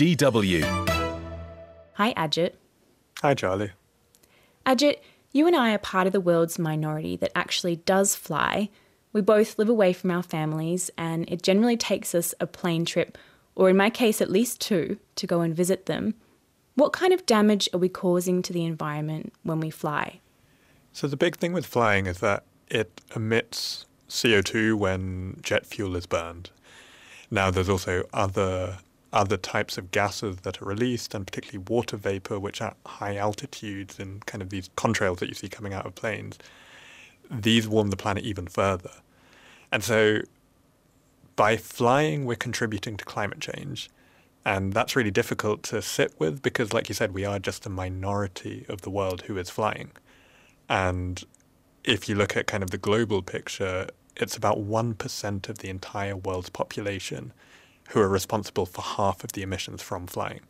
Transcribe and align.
DW. 0.00 0.64
Hi, 1.92 2.14
Ajit. 2.14 2.54
Hi, 3.20 3.34
Charlie. 3.34 3.72
Ajit, 4.64 4.96
you 5.30 5.46
and 5.46 5.54
I 5.54 5.74
are 5.74 5.78
part 5.78 6.06
of 6.06 6.14
the 6.14 6.22
world's 6.22 6.58
minority 6.58 7.16
that 7.16 7.32
actually 7.36 7.76
does 7.76 8.16
fly. 8.16 8.70
We 9.12 9.20
both 9.20 9.58
live 9.58 9.68
away 9.68 9.92
from 9.92 10.10
our 10.10 10.22
families, 10.22 10.90
and 10.96 11.28
it 11.28 11.42
generally 11.42 11.76
takes 11.76 12.14
us 12.14 12.34
a 12.40 12.46
plane 12.46 12.86
trip, 12.86 13.18
or 13.54 13.68
in 13.68 13.76
my 13.76 13.90
case, 13.90 14.22
at 14.22 14.30
least 14.30 14.62
two, 14.62 14.98
to 15.16 15.26
go 15.26 15.42
and 15.42 15.54
visit 15.54 15.84
them. 15.84 16.14
What 16.76 16.94
kind 16.94 17.12
of 17.12 17.26
damage 17.26 17.68
are 17.74 17.78
we 17.78 17.90
causing 17.90 18.40
to 18.40 18.54
the 18.54 18.64
environment 18.64 19.34
when 19.42 19.60
we 19.60 19.68
fly? 19.68 20.20
So, 20.94 21.08
the 21.08 21.18
big 21.18 21.36
thing 21.36 21.52
with 21.52 21.66
flying 21.66 22.06
is 22.06 22.20
that 22.20 22.44
it 22.68 23.02
emits 23.14 23.84
CO2 24.08 24.78
when 24.78 25.40
jet 25.42 25.66
fuel 25.66 25.94
is 25.94 26.06
burned. 26.06 26.48
Now, 27.30 27.50
there's 27.50 27.68
also 27.68 28.08
other 28.14 28.78
other 29.12 29.36
types 29.36 29.76
of 29.76 29.90
gases 29.90 30.36
that 30.38 30.62
are 30.62 30.64
released, 30.64 31.14
and 31.14 31.26
particularly 31.26 31.64
water 31.68 31.96
vapor, 31.96 32.38
which 32.38 32.62
at 32.62 32.76
high 32.86 33.16
altitudes 33.16 33.98
and 33.98 34.24
kind 34.26 34.40
of 34.42 34.50
these 34.50 34.68
contrails 34.70 35.18
that 35.18 35.28
you 35.28 35.34
see 35.34 35.48
coming 35.48 35.74
out 35.74 35.86
of 35.86 35.94
planes, 35.94 36.38
these 37.30 37.66
warm 37.68 37.90
the 37.90 37.96
planet 37.96 38.24
even 38.24 38.46
further. 38.46 38.92
And 39.72 39.82
so 39.82 40.20
by 41.36 41.56
flying, 41.56 42.24
we're 42.24 42.36
contributing 42.36 42.96
to 42.96 43.04
climate 43.04 43.40
change. 43.40 43.88
And 44.44 44.72
that's 44.72 44.96
really 44.96 45.10
difficult 45.10 45.62
to 45.64 45.82
sit 45.82 46.14
with 46.18 46.42
because, 46.42 46.72
like 46.72 46.88
you 46.88 46.94
said, 46.94 47.12
we 47.12 47.24
are 47.24 47.38
just 47.38 47.66
a 47.66 47.70
minority 47.70 48.64
of 48.68 48.82
the 48.82 48.90
world 48.90 49.22
who 49.22 49.36
is 49.36 49.50
flying. 49.50 49.90
And 50.68 51.22
if 51.84 52.08
you 52.08 52.14
look 52.14 52.36
at 52.36 52.46
kind 52.46 52.62
of 52.62 52.70
the 52.70 52.78
global 52.78 53.22
picture, 53.22 53.88
it's 54.16 54.36
about 54.36 54.58
1% 54.58 55.48
of 55.48 55.58
the 55.58 55.68
entire 55.68 56.16
world's 56.16 56.50
population 56.50 57.32
who 57.90 58.00
are 58.00 58.08
responsible 58.08 58.66
for 58.66 58.82
half 58.82 59.24
of 59.24 59.32
the 59.32 59.42
emissions 59.42 59.82
from 59.82 60.06
flying. 60.06 60.40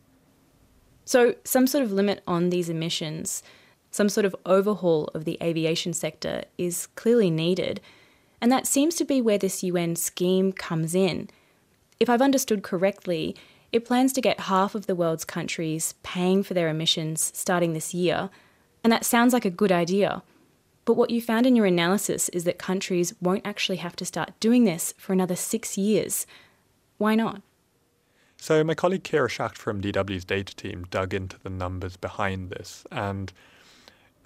So, 1.05 1.35
some 1.43 1.67
sort 1.67 1.83
of 1.83 1.91
limit 1.91 2.21
on 2.27 2.49
these 2.49 2.69
emissions, 2.69 3.41
some 3.89 4.09
sort 4.09 4.25
of 4.25 4.35
overhaul 4.45 5.05
of 5.15 5.25
the 5.25 5.37
aviation 5.41 5.93
sector 5.93 6.43
is 6.57 6.87
clearly 6.95 7.29
needed. 7.29 7.81
And 8.39 8.51
that 8.51 8.67
seems 8.67 8.95
to 8.95 9.05
be 9.05 9.21
where 9.21 9.37
this 9.37 9.63
UN 9.63 9.95
scheme 9.95 10.51
comes 10.51 10.95
in. 10.95 11.29
If 11.99 12.09
I've 12.09 12.21
understood 12.21 12.63
correctly, 12.63 13.35
it 13.71 13.85
plans 13.85 14.13
to 14.13 14.21
get 14.21 14.41
half 14.41 14.75
of 14.75 14.85
the 14.85 14.95
world's 14.95 15.25
countries 15.25 15.95
paying 16.03 16.43
for 16.43 16.53
their 16.53 16.69
emissions 16.69 17.31
starting 17.35 17.73
this 17.73 17.93
year. 17.93 18.29
And 18.83 18.91
that 18.91 19.05
sounds 19.05 19.33
like 19.33 19.45
a 19.45 19.51
good 19.51 19.71
idea. 19.71 20.23
But 20.85 20.95
what 20.95 21.09
you 21.09 21.21
found 21.21 21.45
in 21.45 21.55
your 21.55 21.65
analysis 21.65 22.29
is 22.29 22.43
that 22.43 22.57
countries 22.57 23.13
won't 23.21 23.45
actually 23.45 23.77
have 23.77 23.95
to 23.97 24.05
start 24.05 24.39
doing 24.39 24.63
this 24.63 24.93
for 24.97 25.13
another 25.13 25.35
six 25.35 25.77
years. 25.77 26.25
Why 27.01 27.15
not? 27.15 27.41
So, 28.37 28.63
my 28.63 28.75
colleague 28.75 29.01
Kira 29.01 29.27
Schacht 29.27 29.57
from 29.57 29.81
DW's 29.81 30.23
data 30.23 30.55
team 30.55 30.85
dug 30.91 31.15
into 31.15 31.39
the 31.39 31.49
numbers 31.49 31.97
behind 31.97 32.51
this. 32.51 32.85
And 32.91 33.33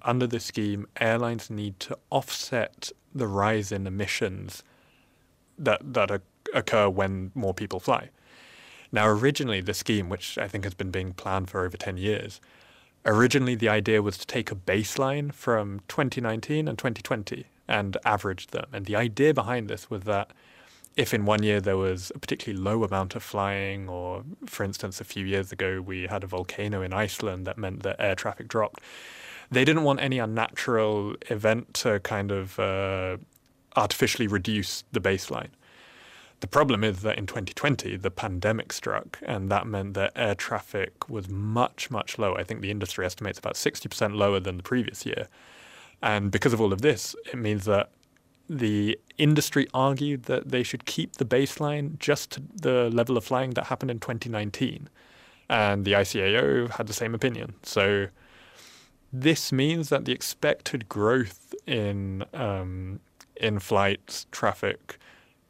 under 0.01 0.27
the 0.27 0.41
scheme, 0.41 0.85
airlines 0.99 1.49
need 1.49 1.79
to 1.79 1.97
offset 2.09 2.91
the 3.13 3.27
rise 3.27 3.71
in 3.71 3.87
emissions 3.87 4.61
that, 5.57 5.93
that 5.93 6.21
occur 6.53 6.89
when 6.89 7.31
more 7.33 7.53
people 7.53 7.79
fly. 7.79 8.09
Now, 8.91 9.07
originally, 9.07 9.61
the 9.61 9.73
scheme, 9.73 10.09
which 10.09 10.37
I 10.37 10.49
think 10.49 10.65
has 10.65 10.73
been 10.73 10.91
being 10.91 11.13
planned 11.13 11.49
for 11.49 11.63
over 11.63 11.77
10 11.77 11.95
years, 11.95 12.41
originally 13.05 13.55
the 13.55 13.69
idea 13.69 14.01
was 14.01 14.17
to 14.17 14.27
take 14.27 14.51
a 14.51 14.55
baseline 14.55 15.33
from 15.33 15.79
2019 15.87 16.67
and 16.67 16.77
2020 16.77 17.45
and 17.69 17.95
average 18.03 18.47
them. 18.47 18.65
And 18.73 18.85
the 18.85 18.97
idea 18.97 19.33
behind 19.33 19.69
this 19.69 19.89
was 19.89 20.03
that 20.03 20.31
if 20.95 21.13
in 21.13 21.25
one 21.25 21.43
year 21.43 21.59
there 21.59 21.77
was 21.77 22.11
a 22.15 22.19
particularly 22.19 22.61
low 22.61 22.83
amount 22.83 23.15
of 23.15 23.23
flying, 23.23 23.89
or 23.89 24.23
for 24.45 24.63
instance, 24.63 25.01
a 25.01 25.03
few 25.03 25.25
years 25.25 25.51
ago 25.51 25.81
we 25.81 26.07
had 26.07 26.23
a 26.23 26.27
volcano 26.27 26.81
in 26.81 26.93
Iceland 26.93 27.45
that 27.47 27.57
meant 27.57 27.83
that 27.83 27.97
air 27.99 28.15
traffic 28.15 28.47
dropped, 28.47 28.81
they 29.51 29.65
didn't 29.65 29.83
want 29.83 29.99
any 29.99 30.19
unnatural 30.19 31.15
event 31.29 31.73
to 31.75 31.99
kind 31.99 32.31
of 32.31 32.57
uh, 32.59 33.17
artificially 33.75 34.27
reduce 34.27 34.83
the 34.91 35.01
baseline. 35.01 35.49
The 36.39 36.47
problem 36.47 36.83
is 36.83 37.01
that 37.01 37.17
in 37.17 37.27
2020, 37.27 37.95
the 37.97 38.11
pandemic 38.11 38.73
struck, 38.73 39.19
and 39.25 39.49
that 39.49 39.67
meant 39.67 39.93
that 39.95 40.11
air 40.15 40.35
traffic 40.35 41.09
was 41.09 41.29
much, 41.29 41.89
much 41.89 42.17
lower. 42.17 42.37
I 42.37 42.43
think 42.43 42.61
the 42.61 42.71
industry 42.71 43.05
estimates 43.05 43.39
about 43.39 43.55
60% 43.55 44.15
lower 44.15 44.39
than 44.39 44.57
the 44.57 44.63
previous 44.63 45.05
year. 45.05 45.27
And 46.01 46.31
because 46.31 46.53
of 46.53 46.59
all 46.59 46.73
of 46.73 46.81
this, 46.81 47.15
it 47.25 47.37
means 47.37 47.65
that 47.65 47.89
the 48.49 48.99
industry 49.17 49.67
argued 49.73 50.23
that 50.23 50.49
they 50.49 50.63
should 50.63 50.85
keep 50.85 51.13
the 51.13 51.25
baseline 51.25 51.97
just 51.99 52.31
to 52.31 52.43
the 52.53 52.89
level 52.89 53.17
of 53.17 53.23
flying 53.23 53.51
that 53.51 53.65
happened 53.65 53.91
in 53.91 53.99
2019. 53.99 54.89
And 55.49 55.85
the 55.85 55.93
ICAO 55.93 56.71
had 56.71 56.87
the 56.87 56.93
same 56.93 57.13
opinion. 57.13 57.55
So 57.63 58.07
this 59.13 59.51
means 59.51 59.89
that 59.89 60.05
the 60.05 60.11
expected 60.11 60.89
growth 60.89 61.53
in 61.65 62.25
um, 62.33 62.99
in 63.35 63.59
flight 63.59 64.25
traffic, 64.31 64.97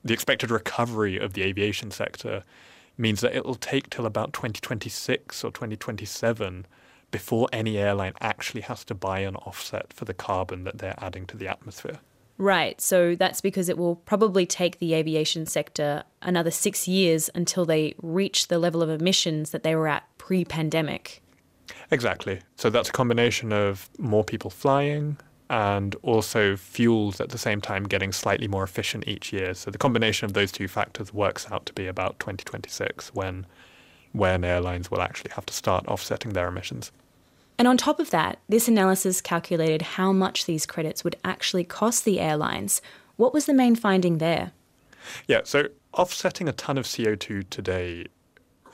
the 0.04 0.14
expected 0.14 0.52
recovery 0.52 1.18
of 1.18 1.34
the 1.34 1.44
aviation 1.44 1.92
sector, 1.92 2.44
means 2.98 3.22
that 3.22 3.36
it 3.36 3.46
will 3.46 3.56
take 3.56 3.90
till 3.90 4.06
about 4.06 4.34
2026 4.34 5.44
or 5.44 5.52
2027 5.52 6.66
before 7.12 7.48
any 7.54 7.78
airline 7.78 8.14
actually 8.22 8.62
has 8.62 8.84
to 8.86 8.96
buy 8.96 9.20
an 9.20 9.36
offset 9.38 9.94
for 9.94 10.06
the 10.06 10.14
carbon 10.14 10.64
that 10.64 10.80
they're 10.80 10.98
adding 10.98 11.26
to 11.28 11.38
the 11.38 11.48
atmosphere. 11.48 12.00
Right. 12.38 12.80
So 12.82 13.16
that's 13.16 13.40
because 13.40 13.70
it 13.70 13.78
will 13.78 13.96
probably 13.96 14.46
take 14.46 14.80
the 14.80 14.94
aviation 14.94 15.46
sector 15.46 16.04
another 16.22 16.52
six 16.52 16.88
years 16.88 17.30
until 17.34 17.66
they 17.66 17.96
reach 18.02 18.50
the 18.50 18.60
level 18.60 18.82
of 18.82 18.90
emissions 18.90 19.52
that 19.52 19.64
they 19.64 19.76
were 19.76 19.88
at 19.88 20.04
pre 20.18 20.44
pandemic. 20.44 21.22
Exactly. 21.92 22.42
So 22.58 22.70
that's 22.70 22.90
a 22.90 22.92
combination 22.92 23.54
of 23.54 23.90
more 23.98 24.24
people 24.24 24.50
flying 24.50 25.18
and 25.50 25.96
also 26.02 26.56
fuels 26.56 27.22
at 27.22 27.30
the 27.30 27.38
same 27.38 27.62
time 27.62 27.84
getting 27.84 28.12
slightly 28.12 28.48
more 28.48 28.64
efficient 28.64 29.08
each 29.08 29.32
year. 29.32 29.54
So 29.54 29.72
the 29.72 29.78
combination 29.78 30.26
of 30.26 30.34
those 30.34 30.52
two 30.52 30.68
factors 30.68 31.14
works 31.14 31.50
out 31.52 31.66
to 31.68 31.74
be 31.74 31.88
about 31.88 32.20
2026 32.20 33.14
when 33.14 33.46
when 34.12 34.46
airlines 34.46 34.90
will 34.90 35.02
actually 35.02 35.32
have 35.32 35.46
to 35.46 35.54
start 35.54 35.86
offsetting 35.88 36.32
their 36.32 36.48
emissions. 36.48 36.92
And 37.58 37.68
on 37.68 37.78
top 37.78 38.00
of 38.00 38.10
that, 38.10 38.40
this 38.50 38.68
analysis 38.68 39.22
calculated 39.22 39.82
how 39.82 40.12
much 40.12 40.46
these 40.46 40.66
credits 40.66 41.04
would 41.04 41.16
actually 41.24 41.64
cost 41.64 42.04
the 42.04 42.20
airlines. 42.20 42.82
What 43.16 43.34
was 43.34 43.46
the 43.46 43.54
main 43.54 43.76
finding 43.76 44.18
there? 44.18 44.52
Yeah, 45.28 45.42
so 45.44 45.68
offsetting 45.94 46.50
a 46.50 46.54
ton 46.54 46.78
of 46.78 46.86
CO2 46.86 47.50
today 47.50 48.08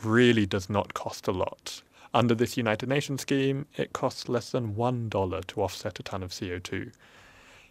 really 0.04 0.46
does 0.46 0.70
not 0.70 0.94
cost 0.94 1.28
a 1.28 1.32
lot. 1.32 1.84
Under 2.14 2.36
this 2.36 2.58
United 2.58 2.90
Nations 2.90 3.22
scheme, 3.22 3.68
it 3.78 3.94
costs 3.94 4.28
less 4.28 4.50
than 4.52 4.76
$1 4.76 5.46
to 5.48 5.62
offset 5.62 6.00
a 6.00 6.04
ton 6.04 6.24
of 6.24 6.32
CO2. 6.32 6.92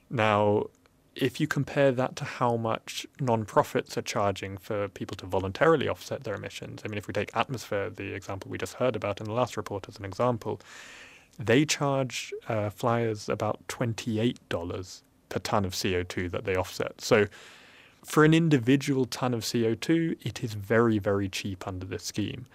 Now, 0.09 0.67
if 1.17 1.41
you 1.41 1.47
compare 1.47 1.93
that 1.93 2.17
to 2.17 2.25
how 2.25 2.57
much 2.57 3.07
non-profits 3.19 3.99
are 3.99 4.03
charging 4.03 4.57
for 4.57 4.89
people 4.89 5.17
to 5.17 5.27
voluntarily 5.27 5.89
offset 5.89 6.25
their 6.25 6.35
emissions, 6.35 6.83
I 6.85 6.89
mean, 6.89 6.99
if 6.99 7.07
we 7.09 7.13
take 7.13 7.33
Atmosfair, 7.33 7.95
the 7.95 8.15
example 8.15 8.51
we 8.51 8.59
just 8.59 8.75
heard 8.75 8.97
about 8.97 9.21
in 9.21 9.27
the 9.27 9.33
last 9.33 9.57
report 9.57 9.89
as 9.89 9.99
an 9.99 10.05
example, 10.05 10.61
they 11.39 11.65
charge 11.65 12.33
uh, 12.49 12.71
flyers 12.71 13.29
about 13.29 13.67
$28 13.69 15.03
per 15.29 15.39
ton 15.41 15.65
of 15.65 15.73
CO2 15.73 16.31
that 16.31 16.45
they 16.45 16.55
offset. 16.55 17.01
So 17.01 17.27
for 18.05 18.25
an 18.25 18.35
individual 18.35 19.05
ton 19.07 19.35
of 19.35 19.43
CO2, 19.43 20.17
it 20.23 20.45
is 20.45 20.55
very, 20.55 20.99
very 20.99 21.29
cheap 21.29 21.67
under 21.67 21.87
this 21.87 22.05
scheme. 22.05 22.47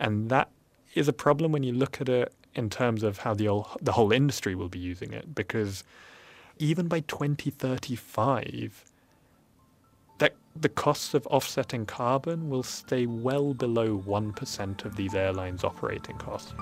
And 0.00 0.28
that 0.30 0.48
is 0.94 1.08
a 1.08 1.12
problem 1.12 1.52
when 1.52 1.62
you 1.62 1.72
look 1.72 2.00
at 2.00 2.08
it 2.08 2.32
in 2.54 2.68
terms 2.68 3.02
of 3.02 3.18
how 3.18 3.34
the 3.34 3.46
whole, 3.46 3.68
the 3.80 3.92
whole 3.92 4.12
industry 4.12 4.54
will 4.54 4.68
be 4.68 4.78
using 4.78 5.12
it, 5.12 5.34
because 5.34 5.84
even 6.58 6.88
by 6.88 7.00
2035, 7.00 8.84
that 10.18 10.34
the 10.54 10.68
costs 10.68 11.14
of 11.14 11.26
offsetting 11.26 11.86
carbon 11.86 12.48
will 12.48 12.62
stay 12.62 13.06
well 13.06 13.54
below 13.54 13.98
1% 14.06 14.84
of 14.84 14.96
these 14.96 15.14
airlines' 15.14 15.64
operating 15.64 16.16
costs. 16.16 16.52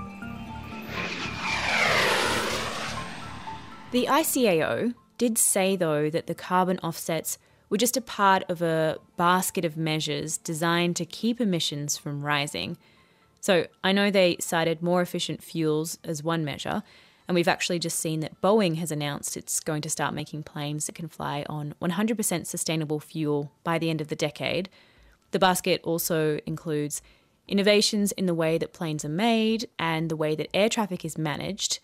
The 3.90 4.06
ICAO 4.06 4.94
did 5.18 5.36
say, 5.36 5.76
though, 5.76 6.08
that 6.10 6.26
the 6.26 6.34
carbon 6.34 6.78
offsets 6.78 7.38
were 7.68 7.76
just 7.76 7.96
a 7.96 8.00
part 8.00 8.42
of 8.48 8.62
a 8.62 8.98
basket 9.16 9.64
of 9.64 9.76
measures 9.76 10.38
designed 10.38 10.96
to 10.96 11.04
keep 11.04 11.40
emissions 11.40 11.96
from 11.96 12.22
rising. 12.22 12.76
So 13.40 13.66
I 13.82 13.92
know 13.92 14.10
they 14.10 14.36
cited 14.40 14.82
more 14.82 15.02
efficient 15.02 15.42
fuels 15.42 15.98
as 16.04 16.22
one 16.22 16.44
measure, 16.44 16.82
and 17.30 17.36
we've 17.36 17.46
actually 17.46 17.78
just 17.78 18.00
seen 18.00 18.18
that 18.18 18.40
Boeing 18.40 18.74
has 18.78 18.90
announced 18.90 19.36
it's 19.36 19.60
going 19.60 19.82
to 19.82 19.88
start 19.88 20.12
making 20.12 20.42
planes 20.42 20.86
that 20.86 20.96
can 20.96 21.06
fly 21.06 21.46
on 21.48 21.76
100% 21.80 22.44
sustainable 22.44 22.98
fuel 22.98 23.52
by 23.62 23.78
the 23.78 23.88
end 23.88 24.00
of 24.00 24.08
the 24.08 24.16
decade. 24.16 24.68
The 25.30 25.38
basket 25.38 25.80
also 25.84 26.40
includes 26.44 27.02
innovations 27.46 28.10
in 28.10 28.26
the 28.26 28.34
way 28.34 28.58
that 28.58 28.72
planes 28.72 29.04
are 29.04 29.08
made 29.08 29.68
and 29.78 30.10
the 30.10 30.16
way 30.16 30.34
that 30.34 30.48
air 30.52 30.68
traffic 30.68 31.04
is 31.04 31.16
managed. 31.16 31.78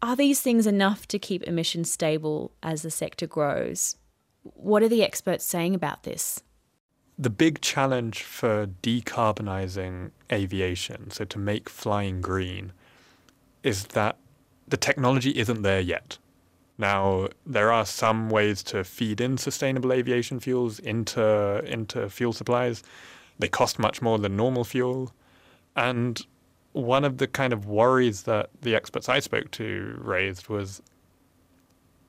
Are 0.00 0.14
these 0.14 0.40
things 0.40 0.64
enough 0.64 1.08
to 1.08 1.18
keep 1.18 1.42
emissions 1.42 1.90
stable 1.90 2.52
as 2.62 2.82
the 2.82 2.90
sector 2.92 3.26
grows? 3.26 3.96
What 4.44 4.84
are 4.84 4.88
the 4.88 5.02
experts 5.02 5.44
saying 5.44 5.74
about 5.74 6.04
this? 6.04 6.44
The 7.18 7.30
big 7.30 7.62
challenge 7.62 8.22
for 8.22 8.68
decarbonising 8.84 10.12
aviation, 10.30 11.10
so 11.10 11.24
to 11.24 11.38
make 11.40 11.68
flying 11.68 12.20
green, 12.20 12.70
is 13.64 13.86
that 13.86 14.18
the 14.68 14.76
technology 14.76 15.30
isn't 15.38 15.62
there 15.62 15.80
yet. 15.80 16.18
Now, 16.76 17.28
there 17.44 17.72
are 17.72 17.84
some 17.84 18.30
ways 18.30 18.62
to 18.64 18.84
feed 18.84 19.20
in 19.20 19.36
sustainable 19.36 19.92
aviation 19.92 20.38
fuels 20.38 20.78
into, 20.78 21.62
into 21.64 22.08
fuel 22.08 22.32
supplies. 22.32 22.82
They 23.38 23.48
cost 23.48 23.78
much 23.78 24.00
more 24.00 24.18
than 24.18 24.36
normal 24.36 24.64
fuel. 24.64 25.12
And 25.74 26.24
one 26.72 27.04
of 27.04 27.18
the 27.18 27.26
kind 27.26 27.52
of 27.52 27.66
worries 27.66 28.22
that 28.24 28.50
the 28.62 28.76
experts 28.76 29.08
I 29.08 29.18
spoke 29.18 29.50
to 29.52 29.98
raised 30.00 30.48
was 30.48 30.80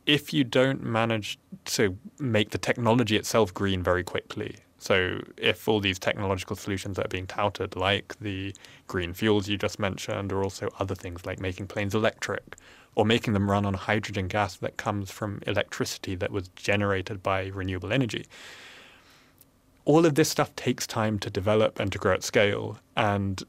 if 0.05 0.33
you 0.33 0.43
don't 0.43 0.83
manage 0.83 1.39
to 1.65 1.97
make 2.19 2.51
the 2.51 2.57
technology 2.57 3.15
itself 3.15 3.53
green 3.53 3.81
very 3.83 4.03
quickly, 4.03 4.57
so 4.79 5.21
if 5.37 5.67
all 5.67 5.81
these 5.81 5.99
technological 5.99 6.55
solutions 6.55 6.95
that 6.95 7.05
are 7.05 7.09
being 7.09 7.27
touted, 7.27 7.75
like 7.75 8.17
the 8.19 8.55
green 8.87 9.13
fuels 9.13 9.47
you 9.49 9.57
just 9.57 9.77
mentioned, 9.77 10.31
or 10.31 10.41
also 10.41 10.69
other 10.79 10.95
things 10.95 11.25
like 11.25 11.39
making 11.39 11.67
planes 11.67 11.93
electric, 11.93 12.55
or 12.95 13.05
making 13.05 13.33
them 13.33 13.51
run 13.51 13.65
on 13.65 13.73
hydrogen 13.73 14.27
gas 14.27 14.55
that 14.57 14.77
comes 14.77 15.11
from 15.11 15.41
electricity 15.45 16.15
that 16.15 16.31
was 16.31 16.47
generated 16.55 17.21
by 17.21 17.47
renewable 17.47 17.91
energy, 17.91 18.25
all 19.85 20.05
of 20.05 20.15
this 20.15 20.29
stuff 20.29 20.55
takes 20.55 20.87
time 20.87 21.19
to 21.19 21.29
develop 21.29 21.79
and 21.79 21.91
to 21.91 21.97
grow 21.97 22.13
at 22.13 22.23
scale. 22.23 22.79
And 22.95 23.43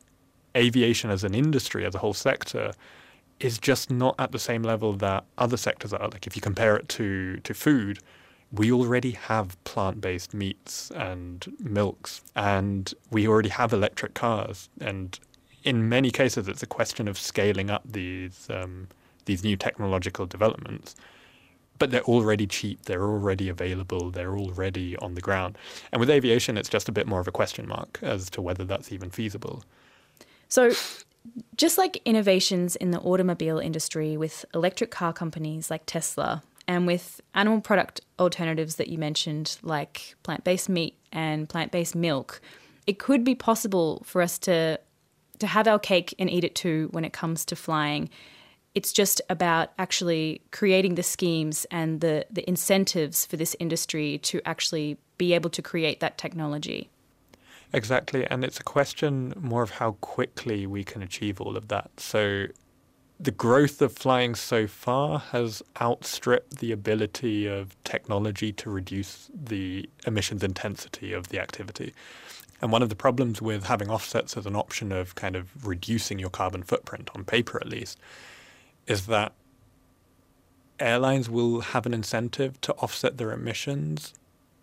aviation 0.56 1.10
as 1.10 1.22
an 1.22 1.34
industry, 1.34 1.84
as 1.86 1.94
a 1.94 1.98
whole 1.98 2.14
sector, 2.14 2.72
is 3.38 3.58
just 3.58 3.90
not 3.90 4.14
at 4.18 4.32
the 4.32 4.38
same 4.38 4.62
level 4.62 4.92
that 4.94 5.24
other 5.38 5.56
sectors 5.56 5.92
are. 5.92 6.08
Like 6.08 6.26
if 6.26 6.34
you 6.34 6.42
compare 6.42 6.76
it 6.76 6.88
to, 6.90 7.38
to 7.38 7.54
food, 7.54 8.00
we 8.52 8.72
already 8.72 9.12
have 9.12 9.62
plant 9.64 10.00
based 10.00 10.34
meats 10.34 10.90
and 10.94 11.46
milks, 11.60 12.22
and 12.34 12.92
we 13.10 13.28
already 13.28 13.48
have 13.48 13.72
electric 13.72 14.14
cars. 14.14 14.68
And 14.80 15.18
in 15.62 15.88
many 15.88 16.10
cases, 16.10 16.48
it's 16.48 16.62
a 16.62 16.66
question 16.66 17.06
of 17.06 17.18
scaling 17.18 17.70
up 17.70 17.82
these, 17.84 18.48
um, 18.50 18.88
these 19.26 19.44
new 19.44 19.56
technological 19.56 20.26
developments. 20.26 20.96
But 21.78 21.92
they're 21.92 22.02
already 22.02 22.46
cheap, 22.46 22.82
they're 22.82 23.04
already 23.04 23.48
available, 23.48 24.10
they're 24.10 24.36
already 24.36 24.96
on 24.98 25.14
the 25.14 25.20
ground. 25.20 25.56
And 25.92 26.00
with 26.00 26.10
aviation, 26.10 26.58
it's 26.58 26.68
just 26.68 26.88
a 26.88 26.92
bit 26.92 27.06
more 27.06 27.20
of 27.20 27.28
a 27.28 27.32
question 27.32 27.66
mark 27.66 27.98
as 28.02 28.28
to 28.30 28.42
whether 28.42 28.64
that's 28.64 28.92
even 28.92 29.10
feasible. 29.10 29.64
So, 30.48 30.72
just 31.56 31.78
like 31.78 32.02
innovations 32.04 32.76
in 32.76 32.90
the 32.90 32.98
automobile 32.98 33.58
industry 33.58 34.16
with 34.16 34.44
electric 34.52 34.90
car 34.90 35.12
companies 35.12 35.70
like 35.70 35.84
Tesla 35.86 36.42
and 36.70 36.86
with 36.86 37.20
animal 37.34 37.60
product 37.60 38.00
alternatives 38.20 38.76
that 38.76 38.86
you 38.86 38.96
mentioned, 38.96 39.58
like 39.60 40.14
plant 40.22 40.44
based 40.44 40.68
meat 40.68 40.96
and 41.10 41.48
plant 41.48 41.72
based 41.72 41.96
milk, 41.96 42.40
it 42.86 43.00
could 43.00 43.24
be 43.24 43.34
possible 43.34 44.04
for 44.06 44.22
us 44.22 44.38
to, 44.38 44.78
to 45.40 45.46
have 45.48 45.66
our 45.66 45.80
cake 45.80 46.14
and 46.16 46.30
eat 46.30 46.44
it 46.44 46.54
too 46.54 46.86
when 46.92 47.04
it 47.04 47.12
comes 47.12 47.44
to 47.46 47.56
flying. 47.56 48.08
It's 48.76 48.92
just 48.92 49.20
about 49.28 49.72
actually 49.80 50.42
creating 50.52 50.94
the 50.94 51.02
schemes 51.02 51.66
and 51.72 52.00
the, 52.02 52.24
the 52.30 52.48
incentives 52.48 53.26
for 53.26 53.36
this 53.36 53.56
industry 53.58 54.18
to 54.18 54.40
actually 54.46 54.96
be 55.18 55.32
able 55.32 55.50
to 55.50 55.62
create 55.62 55.98
that 55.98 56.18
technology. 56.18 56.88
Exactly, 57.72 58.24
and 58.30 58.44
it's 58.44 58.60
a 58.60 58.64
question 58.64 59.32
more 59.36 59.64
of 59.64 59.70
how 59.70 59.96
quickly 60.00 60.68
we 60.68 60.84
can 60.84 61.02
achieve 61.02 61.40
all 61.40 61.56
of 61.56 61.66
that. 61.66 61.90
So 61.98 62.46
the 63.20 63.30
growth 63.30 63.82
of 63.82 63.92
flying 63.92 64.34
so 64.34 64.66
far 64.66 65.18
has 65.18 65.62
outstripped 65.78 66.56
the 66.58 66.72
ability 66.72 67.46
of 67.46 67.76
technology 67.84 68.50
to 68.50 68.70
reduce 68.70 69.30
the 69.34 69.88
emissions 70.06 70.42
intensity 70.42 71.12
of 71.12 71.28
the 71.28 71.38
activity. 71.38 71.92
And 72.62 72.72
one 72.72 72.82
of 72.82 72.88
the 72.88 72.96
problems 72.96 73.42
with 73.42 73.64
having 73.64 73.90
offsets 73.90 74.38
as 74.38 74.46
an 74.46 74.56
option 74.56 74.90
of 74.90 75.14
kind 75.16 75.36
of 75.36 75.66
reducing 75.66 76.18
your 76.18 76.30
carbon 76.30 76.62
footprint, 76.62 77.10
on 77.14 77.24
paper 77.24 77.58
at 77.60 77.68
least, 77.68 77.98
is 78.86 79.04
that 79.06 79.34
airlines 80.78 81.28
will 81.28 81.60
have 81.60 81.84
an 81.84 81.92
incentive 81.92 82.58
to 82.62 82.72
offset 82.74 83.18
their 83.18 83.32
emissions 83.32 84.14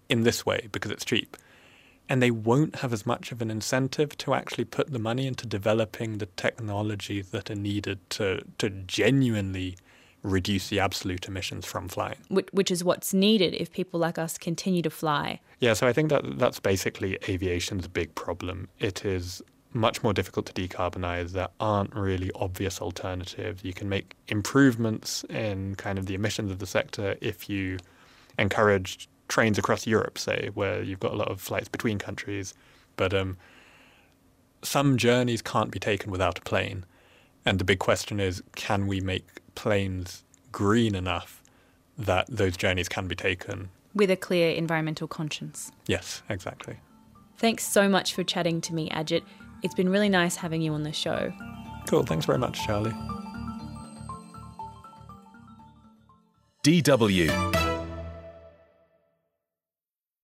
in 0.09 0.23
this 0.23 0.47
way 0.47 0.67
because 0.71 0.89
it's 0.89 1.05
cheap 1.05 1.37
and 2.09 2.21
they 2.21 2.31
won't 2.31 2.77
have 2.77 2.93
as 2.93 3.05
much 3.05 3.31
of 3.31 3.41
an 3.41 3.51
incentive 3.51 4.17
to 4.17 4.33
actually 4.33 4.65
put 4.65 4.91
the 4.91 4.99
money 4.99 5.27
into 5.27 5.45
developing 5.45 6.17
the 6.17 6.25
technologies 6.25 7.29
that 7.29 7.49
are 7.49 7.55
needed 7.55 7.99
to, 8.11 8.41
to 8.57 8.69
genuinely 8.69 9.77
reduce 10.23 10.69
the 10.69 10.79
absolute 10.79 11.27
emissions 11.27 11.65
from 11.65 11.87
flying. 11.87 12.17
Which 12.29 12.71
is 12.71 12.83
what's 12.83 13.13
needed 13.13 13.53
if 13.53 13.71
people 13.71 13.99
like 13.99 14.17
us 14.17 14.37
continue 14.37 14.81
to 14.81 14.89
fly. 14.89 15.39
Yeah, 15.59 15.73
so 15.73 15.87
I 15.87 15.93
think 15.93 16.09
that 16.09 16.37
that's 16.37 16.59
basically 16.59 17.17
aviation's 17.27 17.87
big 17.87 18.13
problem. 18.15 18.67
It 18.79 19.05
is 19.05 19.41
much 19.73 20.03
more 20.03 20.13
difficult 20.13 20.45
to 20.47 20.53
decarbonize. 20.53 21.31
There 21.31 21.49
aren't 21.59 21.93
really 21.95 22.31
obvious 22.35 22.81
alternatives. 22.81 23.63
You 23.63 23.73
can 23.73 23.89
make 23.89 24.15
improvements 24.27 25.23
in 25.29 25.75
kind 25.75 25.99
of 25.99 26.07
the 26.07 26.15
emissions 26.15 26.51
of 26.51 26.59
the 26.59 26.65
sector 26.65 27.15
if 27.21 27.49
you 27.49 27.77
encourage 28.39 29.07
trains 29.27 29.57
across 29.57 29.85
Europe, 29.85 30.17
say, 30.17 30.49
where 30.53 30.81
you've 30.81 30.99
got 30.99 31.13
a 31.13 31.15
lot 31.15 31.29
of 31.29 31.41
flights 31.41 31.67
between 31.67 31.99
countries. 31.99 32.53
But 32.95 33.13
um, 33.13 33.37
some 34.61 34.97
journeys 34.97 35.41
can't 35.41 35.71
be 35.71 35.79
taken 35.79 36.11
without 36.11 36.39
a 36.39 36.41
plane. 36.41 36.85
And 37.45 37.59
the 37.59 37.63
big 37.63 37.79
question 37.79 38.19
is 38.19 38.43
can 38.55 38.87
we 38.87 38.99
make 38.99 39.25
planes 39.55 40.23
green 40.51 40.95
enough 40.95 41.41
that 41.97 42.27
those 42.27 42.57
journeys 42.57 42.89
can 42.89 43.07
be 43.07 43.15
taken? 43.15 43.69
With 43.93 44.11
a 44.11 44.15
clear 44.15 44.51
environmental 44.51 45.07
conscience. 45.07 45.71
Yes, 45.87 46.21
exactly. 46.29 46.77
Thanks 47.37 47.63
so 47.63 47.87
much 47.87 48.13
for 48.13 48.23
chatting 48.23 48.61
to 48.61 48.73
me, 48.73 48.89
Ajit. 48.89 49.23
It's 49.63 49.73
been 49.73 49.89
really 49.89 50.09
nice 50.09 50.35
having 50.35 50.61
you 50.61 50.73
on 50.73 50.83
the 50.83 50.91
show. 50.91 51.33
Cool. 51.87 52.03
Thanks 52.03 52.25
very 52.25 52.37
much, 52.37 52.65
Charlie. 52.65 52.93
DW 56.63 57.56